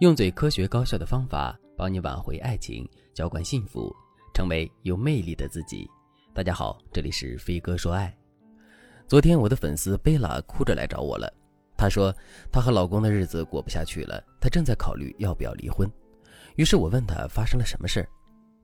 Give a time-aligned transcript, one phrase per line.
[0.00, 3.94] 用最科学高效的方法帮你挽回爱情，浇灌幸福，
[4.32, 5.86] 成为有魅力的自己。
[6.32, 8.10] 大家好，这里是飞哥说爱。
[9.06, 11.30] 昨天我的粉丝贝拉哭着来找我了，
[11.76, 12.14] 她说
[12.50, 15.86] 她和老公的日子过不下去了，她正在考虑要不要离婚。
[16.56, 18.08] 于是我问她发生了什么事儿，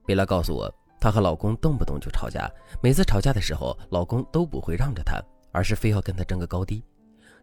[0.07, 2.49] 贝拉告诉我，她和老公动不动就吵架，
[2.81, 6.83] 每次吵架的时候，老公都不会让着她，而是非要跟她争个高低。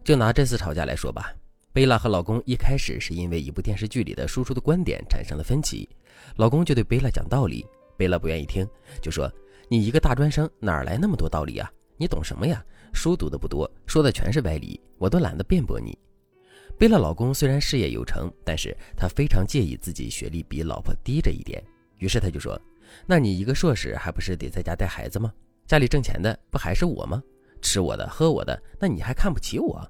[0.03, 1.33] 就拿这次吵架来说吧。
[1.75, 5.89] 贝拉和老公一开始是因为一部电视剧里的输出的观点产生了分歧，
[6.37, 7.67] 老公就对贝拉讲道理，
[7.97, 8.65] 贝拉不愿意听，
[9.03, 9.29] 就说
[9.69, 11.69] ：“你一个大专生哪来那么多道理啊？
[11.97, 12.65] 你懂什么呀？
[12.93, 15.99] 书读的不多，说的全是歪理，我都懒得辩驳你。”
[16.79, 21.61] 贝拉老公虽然事业有成，但是他非常介意自己学历比老婆低这一点，
[21.99, 22.57] 于是他就说
[23.05, 25.35] ：“那你一个硕士还不是得在家带孩子吗？
[25.67, 27.21] 家里挣钱的不还是我吗？
[27.61, 29.85] 吃我的喝我的，那你还看不起我？”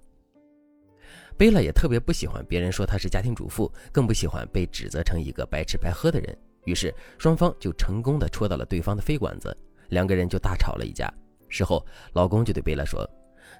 [1.36, 6.36] 贝拉也特别不喜欢别人说她是家庭主妇，更不喜欢被指责成一个白吃白喝的人。
[6.64, 9.54] 于是双方就成功的戳到了对方的肺管子，
[9.88, 11.12] 两个人就大吵了一架。
[11.48, 13.08] 事后，老公就对贝拉说：“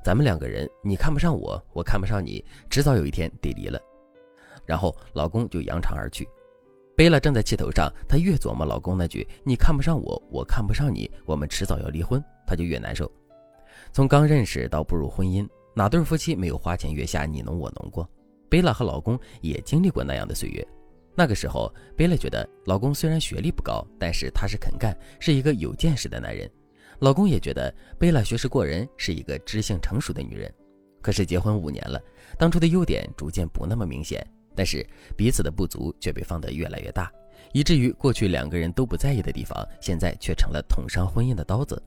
[0.02, 3.78] 咱们两个人，你看不上我，我看不上你，迟早有一天得离了。”
[4.64, 6.26] 然后老公就扬长而去。
[6.96, 13.10] 贝拉正在气头上，她越琢磨老公那句“你看不上我，我看不上你，我们迟早要离婚”，她就越难受。
[13.92, 15.46] 从刚认识到步入婚姻。
[15.74, 18.08] 哪对夫妻没有花前月下你侬我侬过？
[18.48, 20.64] 贝拉和老公也经历过那样的岁月。
[21.16, 26.48] 那个时候，贝拉觉得老公虽然学历不高，但是他是肯干，是一个有见识的男人。
[27.00, 30.52] 老公也觉得贝拉学识过人，是一个知性成熟的女人。
[31.02, 32.00] 可是结婚五年了，
[32.38, 37.12] 当初的优点逐渐不那么明显，但是彼此的不足却被放得越来越大，
[37.52, 41.82] 以至于过去两个人都不在意的地方，现在却成了捅伤婚姻的刀子。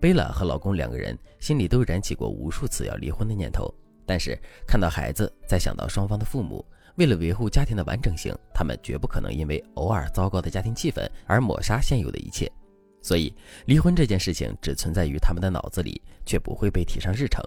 [0.00, 3.72] 贝拉和老公两个人心里都燃起过无数次要离婚的念头，
[4.06, 6.64] 但是看到孩子，再想到双方的父母，
[6.96, 12.50] 为了维护家庭的完整性，他们绝不可能因为偶尔糟糕的家庭气氛而抹杀现有的一切。
[13.02, 13.34] 所以，
[13.66, 17.44] 离婚这件事情只存在于他们的脑子里，却不会被提上日程。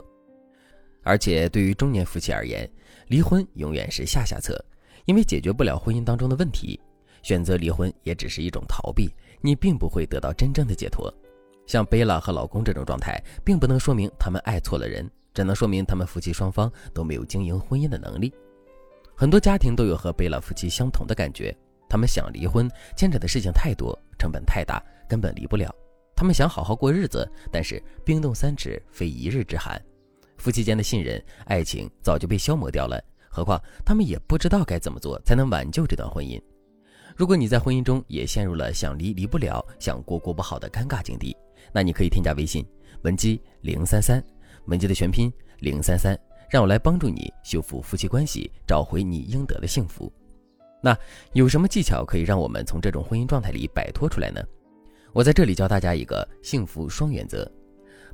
[1.04, 2.70] 而且，对于中年夫妻而言，
[3.08, 4.64] 离婚永远是下下策，
[5.06, 6.80] 因为解决不了婚姻当中的问题，
[7.24, 9.12] 选择离婚也只是一种逃避，
[9.42, 11.14] 你并不会得到真正的解脱。
[11.66, 18.34] 像贝拉和老公这种状态，并不能说明他们爱错了人，只能说明他们夫妻双方都没有经营婚姻的能力。
[19.16, 21.56] 很多家庭都有和贝拉夫妻相同的感觉，
[21.88, 25.74] 他们想离婚，牵扯的事情太多，成本太大，根本离不了。
[26.16, 29.82] 他们想好好过日子，但是冰冻三尺，非一日之寒。
[30.38, 36.42] 夫妻间的信任、爱情早就被消磨掉了，何况他们也不知道该怎么做才能挽救这段婚姻。
[37.16, 41.36] 如果你在婚姻中也陷入了想离离不了、想过过不好的尴尬境地，
[41.72, 42.66] 那你可以添加微信
[43.04, 44.24] 文姬零三三，
[44.66, 46.18] 文姬的全拼零三三，
[46.50, 50.12] 让我来帮助你修复夫妻关系，找回你应得的幸福。
[50.82, 50.98] 那
[51.34, 54.44] 有什么技巧可以让我们从这种婚姻状态里摆脱出来呢？
[55.14, 57.50] 我在这里教大家一个幸福双原则。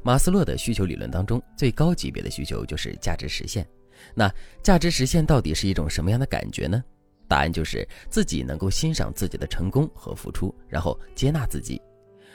[0.03, 3.67] 马斯洛的需求理论当中，最高级别的需求就是价值实现。
[4.13, 4.31] 那
[4.61, 6.83] 价值实现到底是一种什么样的感觉呢？
[7.29, 11.81] 答案就是自己能够欣赏自己的成功和付出，然后接纳自己。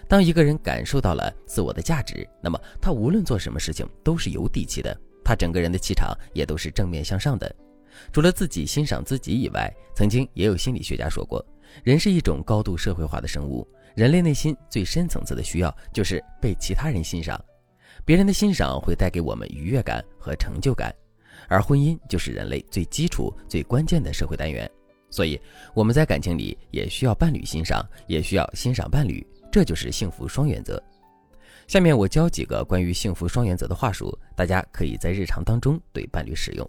[0.07, 7.53] 当一个人感受到了自我的价值，那么他无论做什么事情都是有底气的，他整个人的气场也都是正面向上的。
[8.13, 11.45] 除了自己欣赏自己以外，曾经也有心理学家说过，
[11.83, 17.43] 人是一种高度社会化的生物，人类内心最深层次的需要就是被其他人欣赏，
[18.05, 20.95] 别人的欣赏会带给我们愉悦感和成就感，
[21.49, 24.71] 而婚姻就是人类最基础、最关键的社会单元，
[25.15, 25.41] 所以
[25.75, 29.25] 我们在感情里也需要伴侣欣赏，也需要欣赏伴侣。
[29.53, 30.83] 这就是幸福双原则。
[31.69, 36.69] 下面我教几个关于幸福双原则的话术，大家可以在日常当中对伴侣使用。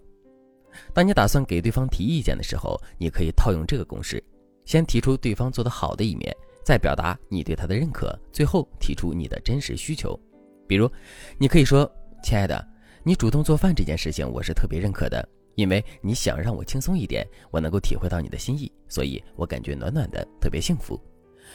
[0.94, 4.22] 当你打算给对方提意见的时候，你可以套用这个公式：
[4.64, 6.32] 先提出对方做得好的一面，
[6.64, 10.16] 再表达你对他的认可，最后提出你的真实需求。
[10.68, 10.88] 比如，
[11.36, 11.90] 你可以说
[12.22, 12.64] ：“亲爱的，
[13.02, 21.00] 你主动做饭这件事情，我是特别认可的，因为你想让我轻松一点，我能够体会到你的心意，所以我感觉暖暖的，特别幸福。”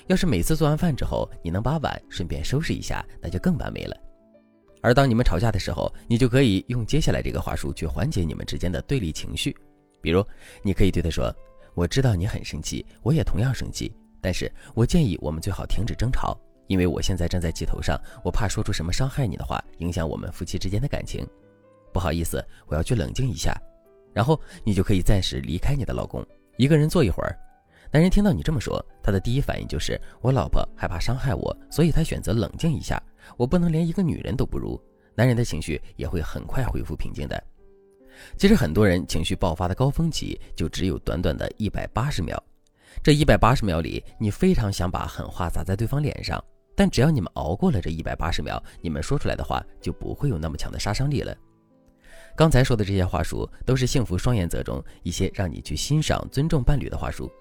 [0.08, 3.96] 要是每次做完饭之后，你能把碗顺便收拾一下，那就更完美了。
[4.82, 9.56] 而当你们吵架的时候，你就可以用接下来这个话术去缓解你们之间的对立情绪。
[10.02, 10.26] 比如，
[10.64, 11.32] 你可以对他说
[11.76, 21.28] ：“我知道你很生气，我也同样生气，但是我建议我们最好停止争吵，因为我现在正在气头上，我怕说出什么伤害你的话，影响我们夫妻之间的感情。
[21.94, 23.56] 不好意思，我要去冷静一下。”
[24.14, 26.26] 然后你就可以暂时离开你的老公，
[26.58, 27.38] 一个人坐一会儿。
[27.92, 33.02] 男人听到你这么说，他的第一反应就是我老婆害怕伤害我，所以他选择冷静一下。
[33.38, 34.82] 我不能连一个女人都不如。
[35.14, 37.44] 男人的情绪也会很快恢复平静的。
[38.38, 42.42] 其实很多人情绪爆发的高峰期就只有短短的一百八十秒，
[43.04, 46.42] 这一百八十秒里，你非常想把狠话砸在对方脸上，
[46.76, 51.36] 但只要你们熬过了这一百八十秒，你们说出来的话就不会有那么强的杀伤力了。
[52.36, 57.32] 刚才说的这些话术，都是幸福双原则中一些让你去欣赏、尊重伴侣的话术。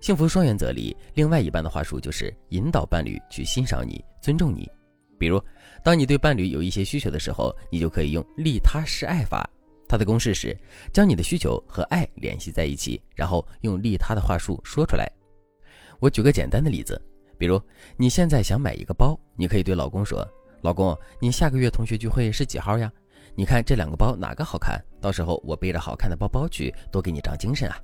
[0.00, 4.68] 幸福双原则里，另外一半的话术就是引导伴侣去欣赏你、尊重你。
[5.18, 5.42] 比如，
[5.84, 9.48] 当你对伴侣有一些需求的时候，你就可以用利他示爱法。
[9.86, 10.56] 它的公式是
[10.92, 15.10] 将你的需求和爱联系在一起，然后用利他的话术说出来。
[15.98, 17.00] 我举个简单的例子，
[17.36, 17.60] 比如
[17.96, 20.26] 你现在想买一个包，你可以对老公说
[20.62, 22.90] ：“老公，你下个月同学聚会是几号呀？
[23.34, 24.82] 你看这两个包哪个好看？
[25.00, 27.80] 到时候我背着好看的包包去，多给你长精神啊！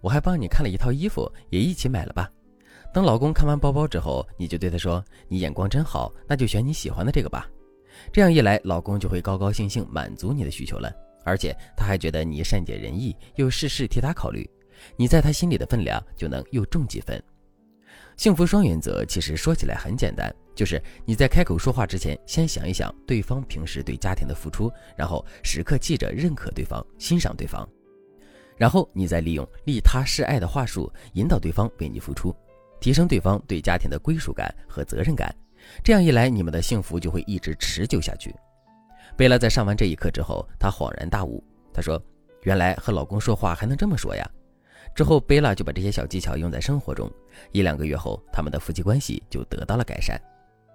[0.00, 2.30] 我还帮你看了一套衣服，也一起买了吧。”
[2.94, 7.46] 等老公看完包包之后，你就对他说：“你眼光真好，那就选你喜欢的这个吧。”
[8.12, 10.90] 这样一来，老公就会高高兴兴满足你的需求了，
[11.24, 14.48] 而且他还觉得你善解人意，又事事替他考虑，
[14.96, 17.22] 你在他心里的分量就能又重几分。
[18.16, 27.68] 幸福双原则其实说起来很简单，就是你在开口说话之前，先想一想对方平时对家庭的付出，然后时刻记着认可对方、欣赏对方，
[28.56, 32.34] 然后你再利用利他示爱的话术引导对方为你付出。
[32.80, 35.34] 提升对方对家庭的归属感和责任感，
[35.82, 38.32] 这样一来，你们的幸福就会一直持久下去。
[39.16, 41.42] 贝拉在上完这一课之后，她恍然大悟，
[41.74, 42.00] 她说
[42.42, 44.24] ：“原来和老公说话还能这么说呀！”
[44.98, 47.08] 之后，贝拉就把这些小技巧用在生活中。
[47.52, 50.20] 一两个月后，他们的夫妻关系就得到了改善。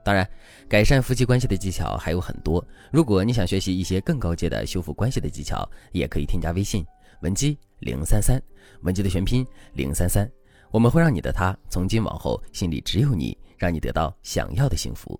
[0.02, 0.26] 当然，
[0.70, 2.66] 改善夫妻关系的技巧还有很多。
[2.90, 6.86] 如果你想学习一些更高阶的修复关系的技巧，也可以添加微信
[7.20, 8.42] 文姬零三三，
[8.84, 10.26] 文姬的全拼零三三。
[10.72, 15.20] 我们会让你的他从今往后心里只有你，让你得到想要的幸福。